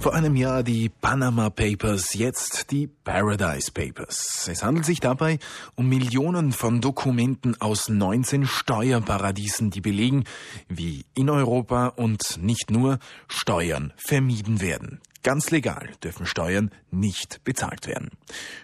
Vor 0.00 0.14
einem 0.14 0.34
Jahr 0.34 0.62
die 0.62 0.88
Panama 0.88 1.50
Papers, 1.50 2.14
jetzt 2.14 2.70
die 2.70 2.86
Paradise 2.86 3.70
Papers. 3.70 4.48
Es 4.50 4.64
handelt 4.64 4.86
sich 4.86 4.98
dabei 4.98 5.38
um 5.74 5.90
Millionen 5.90 6.52
von 6.52 6.80
Dokumenten 6.80 7.60
aus 7.60 7.90
19 7.90 8.46
Steuerparadiesen, 8.46 9.68
die 9.68 9.82
belegen, 9.82 10.24
wie 10.70 11.04
in 11.12 11.28
Europa 11.28 11.88
und 11.88 12.38
nicht 12.40 12.70
nur 12.70 12.98
Steuern 13.28 13.92
vermieden 13.98 14.62
werden. 14.62 15.00
Ganz 15.22 15.50
legal 15.50 15.90
dürfen 16.02 16.24
Steuern 16.24 16.70
nicht 16.90 17.44
bezahlt 17.44 17.86
werden. 17.86 18.10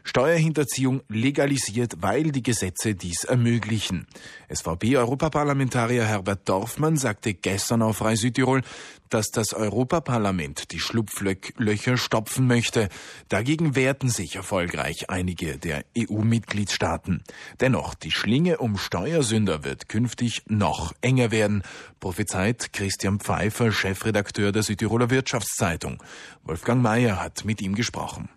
Steuerhinterziehung 0.04 1.02
legalisiert, 1.08 1.96
weil 2.00 2.32
die 2.32 2.42
Gesetze 2.42 2.94
dies 2.94 3.24
ermöglichen. 3.24 4.06
SVP-Europaparlamentarier 4.48 6.06
Herbert 6.06 6.48
Dorfmann 6.48 6.96
sagte 6.96 7.34
gestern 7.34 7.82
auf 7.82 7.98
Frei 7.98 8.16
Südtirol, 8.16 8.62
dass 9.10 9.30
das 9.30 9.52
Europaparlament 9.52 10.72
die 10.72 10.80
Schlupflöcher 10.80 11.96
stopfen 11.96 12.46
möchte. 12.46 12.88
Dagegen 13.28 13.76
wehrten 13.76 14.08
sich 14.08 14.36
erfolgreich 14.36 15.10
einige 15.10 15.58
der 15.58 15.84
EU-Mitgliedstaaten. 15.96 17.22
Dennoch, 17.60 17.94
die 17.94 18.10
Schlinge 18.10 18.58
um 18.58 18.78
Steuersünder 18.78 19.64
wird 19.64 19.88
künftig 19.88 20.42
noch 20.48 20.92
enger 21.02 21.30
werden, 21.30 21.62
prophezeit 22.00 22.72
Christian 22.72 23.20
Pfeiffer, 23.20 23.72
Chefredakteur 23.72 24.52
der 24.52 24.62
Südtiroler 24.62 25.10
Wirtschaftszeitung. 25.10 26.02
Wolfgang 26.46 26.80
Mayer 26.80 27.20
hat 27.20 27.44
mit 27.44 27.60
ihm 27.60 27.74
gesprochen. 27.74 28.28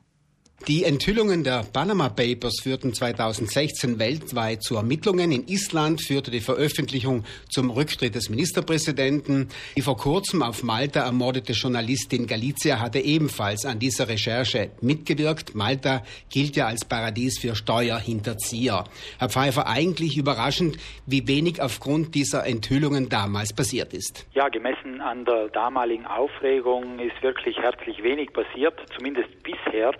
Die 0.67 0.83
Enthüllungen 0.83 1.43
der 1.43 1.63
Panama 1.73 2.09
Papers 2.09 2.59
führten 2.61 2.93
2016 2.93 3.97
weltweit 3.97 4.61
zu 4.61 4.75
Ermittlungen. 4.75 5.31
In 5.31 5.47
Island 5.47 6.01
führte 6.01 6.31
die 6.31 6.41
Veröffentlichung 6.41 7.23
zum 7.49 7.71
Rücktritt 7.71 8.13
des 8.13 8.29
Ministerpräsidenten. 8.29 9.47
Die 9.77 9.81
vor 9.81 9.97
kurzem 9.97 10.43
auf 10.43 10.61
Malta 10.61 10.99
ermordete 10.99 11.53
Journalistin 11.53 12.27
Galizia 12.27 12.79
hatte 12.79 12.99
ebenfalls 12.99 13.65
an 13.65 13.79
dieser 13.79 14.09
Recherche 14.09 14.71
mitgewirkt. 14.81 15.55
Malta 15.55 16.03
gilt 16.29 16.55
ja 16.57 16.67
als 16.67 16.85
Paradies 16.85 17.39
für 17.39 17.55
Steuerhinterzieher. 17.55 18.83
Herr 19.17 19.29
Pfeiffer, 19.29 19.65
eigentlich 19.65 20.17
überraschend, 20.17 20.77
wie 21.05 21.27
wenig 21.27 21.61
aufgrund 21.61 22.13
dieser 22.13 22.45
Enthüllungen 22.45 23.09
damals 23.09 23.53
passiert 23.53 23.93
ist. 23.93 24.27
Ja, 24.33 24.49
gemessen 24.49 25.01
an 25.01 25.25
der 25.25 25.47
damaligen 25.47 26.05
Aufregung 26.05 26.99
ist 26.99 27.23
wirklich 27.23 27.57
herzlich 27.57 28.03
wenig 28.03 28.33
passiert, 28.33 28.77
zumindest 28.95 29.29
bisher. 29.41 29.93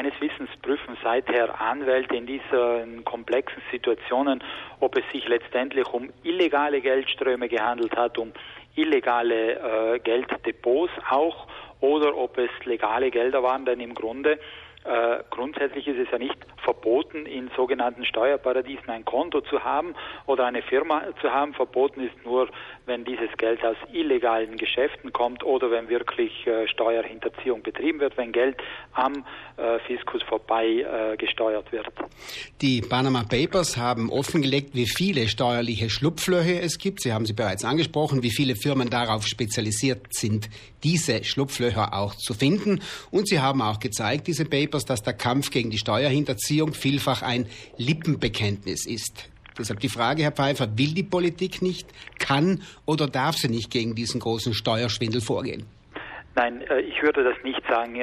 Meines 0.00 0.20
Wissens 0.20 0.50
prüfen 0.62 0.96
seither 1.02 1.60
Anwälte 1.60 2.14
in 2.14 2.24
diesen 2.24 3.04
komplexen 3.04 3.60
Situationen, 3.72 4.44
ob 4.78 4.96
es 4.96 5.02
sich 5.10 5.26
letztendlich 5.26 5.88
um 5.88 6.12
illegale 6.22 6.80
Geldströme 6.80 7.48
gehandelt 7.48 7.96
hat, 7.96 8.16
um 8.16 8.32
illegale 8.76 9.94
äh, 9.94 9.98
Gelddepots 9.98 10.92
auch, 11.10 11.48
oder 11.80 12.16
ob 12.16 12.38
es 12.38 12.50
legale 12.64 13.10
Gelder 13.10 13.42
waren, 13.42 13.64
denn 13.64 13.80
im 13.80 13.92
Grunde 13.92 14.38
äh, 14.88 15.22
grundsätzlich 15.28 15.86
ist 15.86 15.98
es 15.98 16.10
ja 16.10 16.18
nicht 16.18 16.36
verboten, 16.64 17.26
in 17.26 17.50
sogenannten 17.54 18.06
Steuerparadiesen 18.06 18.88
ein 18.88 19.04
Konto 19.04 19.42
zu 19.42 19.62
haben 19.62 19.94
oder 20.26 20.46
eine 20.46 20.62
Firma 20.62 21.02
zu 21.20 21.30
haben. 21.30 21.52
Verboten 21.52 22.00
ist 22.00 22.24
nur, 22.24 22.48
wenn 22.86 23.04
dieses 23.04 23.30
Geld 23.36 23.62
aus 23.64 23.76
illegalen 23.92 24.56
Geschäften 24.56 25.12
kommt 25.12 25.44
oder 25.44 25.70
wenn 25.70 25.88
wirklich 25.88 26.46
äh, 26.46 26.66
Steuerhinterziehung 26.68 27.62
betrieben 27.62 28.00
wird, 28.00 28.16
wenn 28.16 28.32
Geld 28.32 28.56
am 28.94 29.24
äh, 29.58 29.78
Fiskus 29.86 30.22
vorbei 30.22 30.66
äh, 30.66 31.16
gesteuert 31.16 31.70
wird. 31.70 31.86
Die 32.62 32.80
Panama 32.80 33.24
Papers 33.24 33.76
haben 33.76 34.10
offengelegt, 34.10 34.74
wie 34.74 34.86
viele 34.86 35.28
steuerliche 35.28 35.90
Schlupflöcher 35.90 36.62
es 36.62 36.78
gibt. 36.78 37.02
Sie 37.02 37.12
haben 37.12 37.26
sie 37.26 37.34
bereits 37.34 37.64
angesprochen, 37.64 38.22
wie 38.22 38.30
viele 38.30 38.56
Firmen 38.56 38.88
darauf 38.88 39.26
spezialisiert 39.26 40.06
sind, 40.10 40.48
diese 40.82 41.24
Schlupflöcher 41.24 41.92
auch 41.92 42.14
zu 42.14 42.34
finden. 42.34 42.80
Und 43.10 43.28
sie 43.28 43.40
haben 43.40 43.62
auch 43.62 43.80
gezeigt, 43.80 44.26
diese 44.26 44.44
Papers, 44.44 44.77
dass 44.84 45.02
der 45.02 45.14
Kampf 45.14 45.50
gegen 45.50 45.70
die 45.70 45.78
Steuerhinterziehung 45.78 46.72
vielfach 46.74 47.22
ein 47.22 47.46
Lippenbekenntnis 47.76 48.86
ist. 48.86 49.30
Deshalb 49.58 49.80
die 49.80 49.88
Frage, 49.88 50.22
Herr 50.22 50.32
Pfeiffer, 50.32 50.78
will 50.78 50.94
die 50.94 51.02
Politik 51.02 51.62
nicht, 51.62 51.88
kann 52.18 52.62
oder 52.86 53.08
darf 53.08 53.36
sie 53.36 53.48
nicht 53.48 53.70
gegen 53.70 53.94
diesen 53.94 54.20
großen 54.20 54.54
Steuerschwindel 54.54 55.20
vorgehen? 55.20 55.66
Nein, 56.36 56.62
äh, 56.70 56.80
ich 56.80 57.02
würde 57.02 57.24
das 57.24 57.34
nicht 57.42 57.62
sagen. 57.68 57.96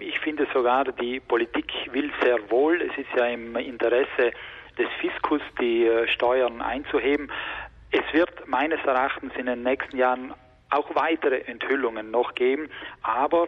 Ich 0.00 0.18
finde 0.20 0.46
sogar, 0.54 0.84
die 0.84 1.20
Politik 1.20 1.66
will 1.92 2.10
sehr 2.22 2.38
wohl. 2.50 2.80
Es 2.80 2.96
ist 2.96 3.10
ja 3.14 3.26
im 3.26 3.54
Interesse 3.56 4.32
des 4.78 4.88
Fiskus, 5.00 5.42
die 5.60 5.84
äh, 5.84 6.08
Steuern 6.08 6.62
einzuheben. 6.62 7.30
Es 7.90 8.04
wird 8.14 8.48
meines 8.48 8.80
Erachtens 8.86 9.32
in 9.36 9.44
den 9.44 9.62
nächsten 9.62 9.98
Jahren 9.98 10.32
auch 10.72 10.94
weitere 10.94 11.40
Enthüllungen 11.42 12.10
noch 12.10 12.34
geben, 12.34 12.68
aber 13.02 13.46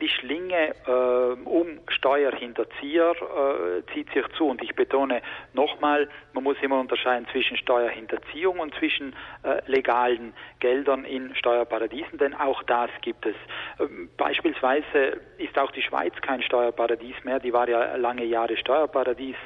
die 0.00 0.08
Schlinge 0.08 0.74
äh, 0.86 1.48
um 1.48 1.80
Steuerhinterzieher 1.88 3.12
äh, 3.12 3.92
zieht 3.94 4.12
sich 4.12 4.26
zu. 4.36 4.46
Und 4.46 4.62
ich 4.62 4.74
betone 4.74 5.22
nochmal, 5.54 6.08
man 6.34 6.44
muss 6.44 6.56
immer 6.60 6.78
unterscheiden 6.78 7.26
zwischen 7.32 7.56
Steuerhinterziehung 7.56 8.58
und 8.58 8.74
zwischen 8.74 9.14
äh, 9.42 9.62
legalen 9.66 10.34
Geldern 10.58 11.04
in 11.04 11.34
Steuerparadiesen, 11.34 12.18
denn 12.18 12.34
auch 12.34 12.62
das 12.64 12.90
gibt 13.00 13.24
es. 13.24 13.36
Ähm, 13.78 14.10
beispielsweise 14.18 15.20
ist 15.38 15.58
auch 15.58 15.70
die 15.70 15.82
Schweiz 15.82 16.14
kein 16.20 16.42
Steuerparadies 16.42 17.16
mehr, 17.24 17.40
die 17.40 17.52
war 17.52 17.68
ja 17.68 17.96
lange 17.96 18.24
Jahre 18.24 18.56
Steuerparadies. 18.56 19.36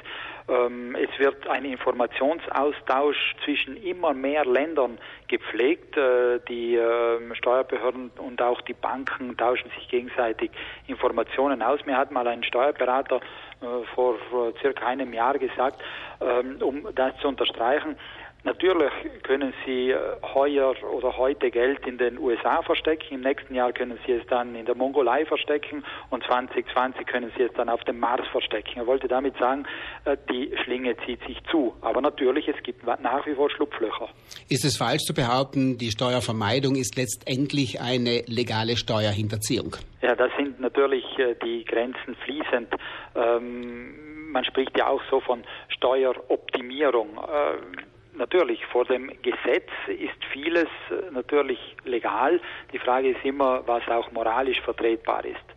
Ähm, 0.47 0.95
es 0.95 1.09
wird 1.17 1.47
ein 1.47 1.65
Informationsaustausch 1.65 3.35
zwischen 3.43 3.77
immer 3.77 4.13
mehr 4.13 4.45
Ländern 4.45 4.99
gepflegt. 5.27 5.97
Äh, 5.97 6.39
die 6.47 6.75
ähm, 6.75 7.33
Steuerbehörden 7.33 8.11
und 8.17 8.41
auch 8.41 8.61
die 8.61 8.73
Banken 8.73 9.35
tauschen 9.37 9.71
sich 9.71 9.87
gegenseitig 9.89 10.51
Informationen 10.87 11.63
aus. 11.63 11.83
Mir 11.85 11.97
hat 11.97 12.11
mal 12.11 12.27
ein 12.27 12.43
Steuerberater 12.43 13.21
äh, 13.61 13.65
vor 13.95 14.17
circa 14.61 14.85
einem 14.85 15.13
Jahr 15.13 15.37
gesagt, 15.39 15.81
ähm, 16.21 16.57
um 16.61 16.87
das 16.93 17.17
zu 17.17 17.27
unterstreichen, 17.27 17.97
Natürlich 18.45 18.91
können 19.23 19.55
Sie 19.65 19.89
äh, 19.89 19.97
heuer 20.35 20.75
oder 20.93 21.17
heute 21.17 21.49
Geld 21.49 21.87
in 21.87 21.97
den 21.97 22.19
USA 22.19 22.61
verstecken, 22.61 23.15
im 23.15 23.21
nächsten 23.21 23.55
Jahr 23.55 23.73
können 23.73 23.97
Sie 24.05 24.11
es 24.11 24.25
dann 24.27 24.53
in 24.53 24.67
der 24.67 24.75
Mongolei 24.75 25.25
verstecken 25.25 25.83
und 26.11 26.23
2020 26.25 27.07
können 27.07 27.31
Sie 27.35 27.41
es 27.41 27.51
dann 27.53 27.69
auf 27.69 27.83
dem 27.85 27.99
Mars 27.99 28.27
verstecken. 28.31 28.77
Er 28.77 28.85
wollte 28.85 29.07
damit 29.07 29.35
sagen, 29.39 29.65
äh, 30.05 30.15
die 30.29 30.55
Schlinge 30.63 30.95
zieht 31.07 31.25
sich 31.25 31.39
zu. 31.49 31.73
Aber 31.81 32.01
natürlich, 32.01 32.47
es 32.47 32.61
gibt 32.61 32.85
nach 32.85 33.25
wie 33.25 33.33
vor 33.33 33.49
Schlupflöcher. 33.49 34.09
Ist 34.47 34.63
es 34.63 34.77
falsch 34.77 35.01
zu 35.01 35.15
behaupten, 35.15 35.79
die 35.79 35.89
Steuervermeidung 35.89 36.75
ist 36.75 36.97
letztendlich 36.97 37.81
eine 37.81 38.21
legale 38.27 38.77
Steuerhinterziehung? 38.77 39.75
Ja, 40.03 40.13
da 40.13 40.29
sind 40.37 40.59
natürlich 40.59 41.03
äh, 41.17 41.33
die 41.43 41.65
Grenzen 41.65 42.15
fließend. 42.23 42.75
Ähm, 43.15 44.31
man 44.31 44.45
spricht 44.45 44.77
ja 44.77 44.87
auch 44.87 45.01
so 45.09 45.19
von 45.19 45.43
Steueroptimierung. 45.69 47.17
Ähm, 47.17 47.85
natürlich, 48.17 48.65
vor 48.65 48.85
dem 48.85 49.11
Gesetz 49.21 49.69
ist 49.87 50.23
vieles 50.31 50.67
äh, 50.89 51.11
natürlich 51.11 51.59
legal. 51.83 52.39
Die 52.71 52.79
Frage 52.79 53.09
ist 53.09 53.23
immer, 53.23 53.67
was 53.67 53.87
auch 53.87 54.11
moralisch 54.11 54.61
vertretbar 54.61 55.25
ist. 55.25 55.55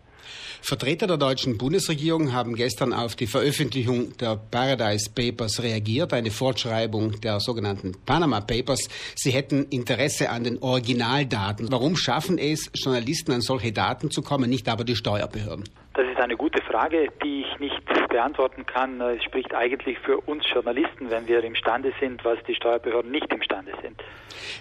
Vertreter 0.60 1.06
der 1.06 1.16
deutschen 1.16 1.56
Bundesregierung 1.56 2.32
haben 2.32 2.54
gestern 2.54 2.92
auf 2.92 3.16
die 3.16 3.26
Veröffentlichung 3.26 4.16
der 4.19 4.36
Paradise 4.36 5.10
Papers 5.10 5.62
reagiert, 5.62 6.12
eine 6.12 6.30
Fortschreibung 6.30 7.20
der 7.20 7.41
sogenannten 7.41 7.92
Panama 8.04 8.41
Papers. 8.41 8.88
Sie 9.14 9.30
hätten 9.30 9.66
Interesse 9.70 10.30
an 10.30 10.44
den 10.44 10.58
Originaldaten. 10.58 11.70
Warum 11.70 11.96
schaffen 11.96 12.38
es 12.38 12.70
Journalisten 12.75 13.32
an 13.32 13.40
solche 13.40 13.72
Daten 13.72 14.10
zu 14.10 14.22
kommen, 14.22 14.50
nicht 14.50 14.69
aber 14.69 14.84
die 14.84 14.96
Steuerbehörden? 14.96 15.64
Das 15.94 16.07
ist 16.19 16.25
eine 16.25 16.37
gute 16.37 16.61
Frage, 16.62 17.09
die 17.23 17.43
ich 17.43 17.61
nicht 17.61 18.09
beantworten 18.09 18.67
kann. 18.67 19.01
Es 19.01 19.23
spricht 19.23 19.55
eigentlich 19.55 19.99
für 20.01 20.19
uns 20.19 20.45
Journalisten, 20.53 21.11
wenn 21.11 21.29
wir 21.29 21.45
imstande 21.45 21.93
sind, 22.01 22.25
was 22.25 22.39
die 22.49 22.55
Steuerbehörden 22.55 23.11
nicht 23.12 23.33
imstande 23.33 23.73
sind. 23.83 24.03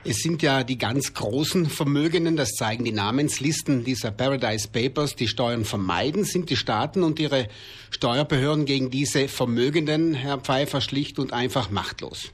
Es 0.06 0.18
sind 0.18 0.44
ja 0.44 0.63
die 0.63 0.78
ganz 0.78 1.13
großen 1.13 1.66
Vermögenden, 1.66 2.38
das 2.38 2.51
zeigen 2.51 2.85
die 2.85 2.91
Namenslisten 2.91 3.84
dieser 3.84 4.12
Paradise 4.12 4.69
Papers, 4.72 5.16
die 5.16 5.28
Steuern 5.28 5.66
vermeiden. 5.66 6.25
Sind 6.25 6.51
die 6.51 6.56
Staaten 6.56 7.01
und 7.01 7.19
ihre 7.19 7.48
Steuerbehörden 7.89 8.65
gegen 8.65 8.92
diese 8.92 9.27
Vermögenden, 9.27 10.13
Herr 10.13 10.38
Pfeiffer, 10.38 10.81
schlicht 10.81 11.18
und 11.18 11.33
einfach 11.33 11.71
machtlos? 11.71 12.33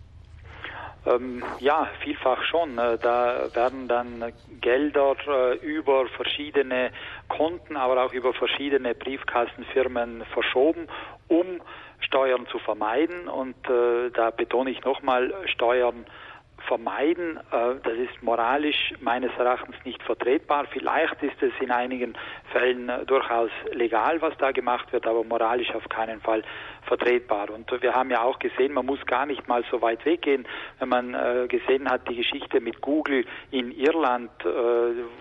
Ähm, 1.06 1.44
ja, 1.60 1.90
vielfach 2.02 2.44
schon. 2.44 2.78
Äh, 2.78 2.98
da 3.00 3.50
werden 3.54 3.88
dann 3.88 4.32
Gelder 4.62 5.16
äh, 5.28 5.56
über 5.58 6.08
verschiedene 6.08 6.92
Konten, 7.28 7.76
aber 7.76 8.06
auch 8.06 8.14
über 8.14 8.34
verschiedene 8.34 8.96
Briefkastenfirmen 8.96 10.24
verschoben, 10.34 10.88
um 11.28 11.62
Steuern 12.00 12.48
zu 12.48 12.60
vermeiden. 12.60 13.28
Und 13.28 13.56
äh, 13.70 14.12
da 14.12 14.30
betone 14.32 14.72
ich 14.72 14.84
nochmal, 14.84 15.34
Steuern 15.46 16.06
vermeiden. 16.68 17.38
Äh, 17.52 17.76
das 17.84 17.94
ist 17.94 18.22
moralisch 18.22 18.94
meines 19.00 19.32
Erachtens 19.38 19.76
nicht 19.86 20.02
vertretbar. 20.04 20.66
Vielleicht 20.72 21.22
ist 21.22 21.42
es 21.42 21.54
in 21.60 21.72
einigen 21.72 22.16
Fällen 22.52 22.90
äh, 22.90 23.06
durchaus 23.06 23.52
legal, 23.72 24.22
was 24.22 24.38
da 24.38 24.52
gemacht 24.52 24.92
wird, 24.92 25.08
aber 25.08 25.24
moralisch 25.24 25.74
auf 25.74 25.88
keinen 25.90 26.22
Fall 26.22 26.44
vertretbar. 26.84 27.50
Und 27.50 27.72
wir 27.82 27.94
haben 27.94 28.12
ja 28.12 28.22
auch 28.22 28.40
gesehen, 28.40 28.74
man 28.74 28.86
muss 28.86 29.06
gar 29.06 29.26
nicht 29.26 29.48
mal 29.48 29.64
so 29.72 29.82
weit 29.82 30.06
weggehen, 30.06 30.46
wenn 30.80 30.90
man 30.90 31.14
äh, 31.14 31.48
gesehen 31.48 31.90
hat, 31.90 32.08
die 32.10 32.16
Geschichte 32.16 32.60
mit 32.60 32.82
Google 32.82 33.26
in 33.52 33.72
Irland, 33.72 34.32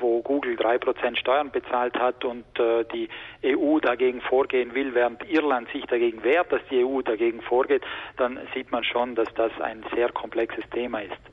wo 0.00 0.22
Google 0.22 0.56
drei 0.56 0.78
Prozent 0.78 1.18
Steuern 1.18 1.50
bezahlt 1.50 1.98
hat 1.98 2.24
und 2.24 2.44
die 2.92 3.08
EU 3.44 3.78
dagegen 3.78 4.20
vorgehen 4.20 4.74
will, 4.74 4.94
während 4.94 5.28
Irland 5.28 5.68
sich 5.70 5.84
dagegen 5.86 6.22
wehrt, 6.24 6.52
dass 6.52 6.60
die 6.70 6.84
EU 6.84 7.02
dagegen 7.02 7.40
vorgeht, 7.42 7.82
dann 8.16 8.38
sieht 8.54 8.70
man 8.72 8.84
schon, 8.84 9.14
dass 9.14 9.32
das 9.34 9.52
ein 9.60 9.84
sehr 9.94 10.10
komplexes 10.10 10.68
Thema 10.70 11.00
ist. 11.00 11.31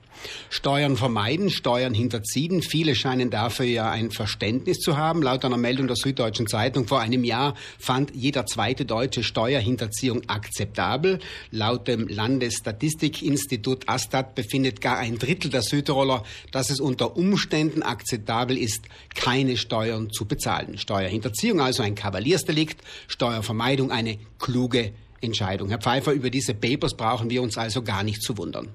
Steuern 0.49 0.97
vermeiden, 0.97 1.49
Steuern 1.49 1.93
hinterziehen. 1.93 2.61
Viele 2.61 2.95
scheinen 2.95 3.29
dafür 3.29 3.65
ja 3.65 3.89
ein 3.89 4.11
Verständnis 4.11 4.79
zu 4.79 4.97
haben. 4.97 5.21
Laut 5.21 5.45
einer 5.45 5.57
Meldung 5.57 5.87
der 5.87 5.95
Süddeutschen 5.95 6.47
Zeitung 6.47 6.87
vor 6.87 6.99
einem 6.99 7.23
Jahr 7.23 7.55
fand 7.77 8.13
jeder 8.13 8.45
zweite 8.45 8.85
Deutsche 8.85 9.23
Steuerhinterziehung 9.23 10.27
akzeptabel. 10.27 11.19
Laut 11.51 11.87
dem 11.87 12.07
Landesstatistikinstitut 12.07 13.87
Astat 13.87 14.35
befindet 14.35 14.81
gar 14.81 14.97
ein 14.97 15.17
Drittel 15.17 15.49
der 15.51 15.61
Südtiroler, 15.61 16.23
dass 16.51 16.69
es 16.69 16.79
unter 16.79 17.15
Umständen 17.15 17.83
akzeptabel 17.83 18.57
ist, 18.57 18.85
keine 19.15 19.57
Steuern 19.57 20.09
zu 20.11 20.25
bezahlen. 20.25 20.77
Steuerhinterziehung 20.77 21.61
also 21.61 21.83
ein 21.83 21.95
Kavaliersdelikt, 21.95 22.81
Steuervermeidung 23.07 23.91
eine 23.91 24.17
kluge 24.39 24.91
Entscheidung. 25.21 25.69
Herr 25.69 25.79
Pfeiffer, 25.79 26.11
über 26.11 26.29
diese 26.29 26.53
Papers 26.53 26.95
brauchen 26.95 27.29
wir 27.29 27.41
uns 27.41 27.57
also 27.57 27.81
gar 27.81 28.03
nicht 28.03 28.21
zu 28.21 28.37
wundern. 28.37 28.69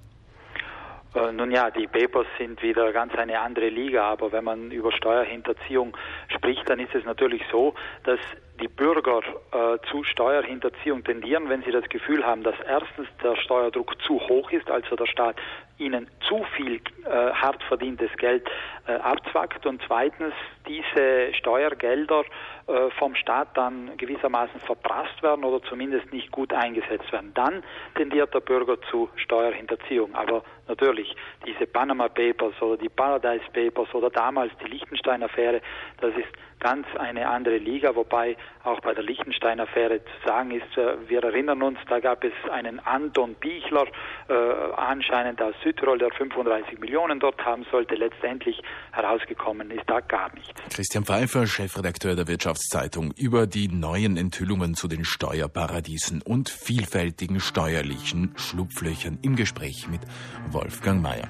Äh, 1.14 1.32
nun 1.32 1.50
ja, 1.50 1.70
die 1.70 1.86
Papers 1.86 2.26
sind 2.38 2.60
wieder 2.62 2.92
ganz 2.92 3.14
eine 3.14 3.40
andere 3.40 3.68
Liga, 3.68 4.04
aber 4.04 4.32
wenn 4.32 4.44
man 4.44 4.70
über 4.70 4.92
Steuerhinterziehung 4.92 5.96
spricht, 6.28 6.68
dann 6.68 6.80
ist 6.80 6.94
es 6.94 7.04
natürlich 7.04 7.42
so, 7.50 7.74
dass 8.02 8.18
die 8.60 8.68
Bürger 8.68 9.20
äh, 9.52 9.78
zu 9.90 10.04
Steuerhinterziehung 10.04 11.04
tendieren, 11.04 11.48
wenn 11.48 11.62
sie 11.62 11.72
das 11.72 11.88
Gefühl 11.88 12.24
haben, 12.24 12.42
dass 12.42 12.54
erstens 12.66 13.08
der 13.22 13.36
Steuerdruck 13.36 14.00
zu 14.02 14.20
hoch 14.20 14.50
ist, 14.50 14.70
also 14.70 14.96
der 14.96 15.06
Staat 15.06 15.36
ihnen 15.78 16.08
zu 16.28 16.44
viel 16.56 16.80
äh, 17.04 17.32
hart 17.32 17.62
verdientes 17.64 18.10
Geld 18.16 18.48
äh, 18.86 18.92
abzwackt 18.92 19.66
und 19.66 19.82
zweitens 19.86 20.34
diese 20.66 21.34
Steuergelder 21.34 22.22
äh, 22.66 22.90
vom 22.98 23.14
Staat 23.14 23.48
dann 23.54 23.96
gewissermaßen 23.96 24.60
verprasst 24.60 25.22
werden 25.22 25.44
oder 25.44 25.62
zumindest 25.68 26.12
nicht 26.12 26.30
gut 26.30 26.52
eingesetzt 26.52 27.10
werden. 27.12 27.32
Dann 27.34 27.62
tendiert 27.94 28.32
der 28.34 28.40
Bürger 28.40 28.80
zu 28.90 29.10
Steuerhinterziehung. 29.16 30.14
Aber 30.14 30.44
natürlich, 30.68 31.14
diese 31.46 31.66
Panama 31.66 32.08
Papers 32.08 32.60
oder 32.62 32.76
die 32.76 32.88
Paradise 32.88 33.44
Papers 33.52 33.92
oder 33.94 34.10
damals 34.10 34.52
die 34.62 34.68
Liechtenstein-Affäre, 34.68 35.60
das 36.00 36.14
ist 36.16 36.28
ganz 36.60 36.86
eine 36.98 37.28
andere 37.28 37.58
Liga, 37.58 37.94
wobei 37.94 38.36
auch 38.62 38.80
bei 38.80 38.94
der 38.94 39.04
Liechtenstein-Affäre 39.04 40.02
zu 40.02 40.12
sagen 40.26 40.50
ist, 40.50 40.78
äh, 40.78 41.08
wir 41.08 41.22
erinnern 41.22 41.62
uns, 41.62 41.78
da 41.88 42.00
gab 42.00 42.24
es 42.24 42.32
einen 42.50 42.80
Anton 42.80 43.34
Bichler, 43.34 43.84
äh, 44.28 44.34
anscheinend 44.76 45.42
aus 45.42 45.54
Südtirol, 45.64 45.98
der 45.98 46.10
35 46.10 46.78
Millionen 46.78 47.18
dort 47.18 47.44
haben 47.44 47.64
sollte. 47.72 47.94
Letztendlich 47.94 48.62
herausgekommen 48.92 49.70
ist 49.70 49.84
da 49.88 50.00
gar 50.00 50.32
nichts. 50.34 50.52
Christian 50.74 51.04
Pfeiffer, 51.04 51.46
Chefredakteur 51.46 52.14
der 52.14 52.28
Wirtschaftszeitung, 52.28 53.12
über 53.16 53.46
die 53.46 53.68
neuen 53.68 54.16
Enthüllungen 54.16 54.74
zu 54.74 54.86
den 54.86 55.04
Steuerparadiesen 55.04 56.22
und 56.22 56.48
vielfältigen 56.50 57.40
steuerlichen 57.40 58.34
Schlupflöchern 58.36 59.18
im 59.22 59.34
Gespräch 59.34 59.88
mit 59.90 60.02
Wolfgang 60.50 61.02
Mayer. 61.02 61.28